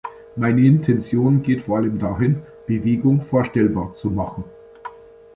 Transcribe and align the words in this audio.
Meine 0.35 0.65
Intention 0.65 1.43
geht 1.43 1.61
vor 1.61 1.77
allem 1.77 1.99
dahin, 1.99 2.41
Bewegung 2.65 3.21
vorstellbar 3.21 3.93
zu 3.93 4.09
machen. 4.09 4.43